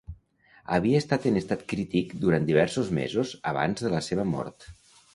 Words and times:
Havia 0.77 1.01
estat 1.01 1.27
en 1.33 1.37
estat 1.43 1.61
crític 1.75 2.17
durant 2.25 2.49
diversos 2.49 2.93
mesos 3.03 3.37
abans 3.55 3.89
de 3.89 3.97
la 3.97 4.05
seva 4.11 4.31
mort. 4.37 4.73